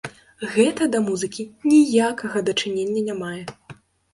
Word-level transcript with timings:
Гэта 0.53 0.87
да 0.95 1.01
музыкі 1.09 1.45
ніякага 1.73 2.45
дачынення 2.49 3.05
не 3.11 3.19
мае! 3.21 3.43